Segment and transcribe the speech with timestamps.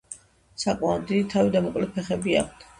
[0.63, 2.69] საკმაოდ დიდი თავი და მოკლე ფეხები აქვთ.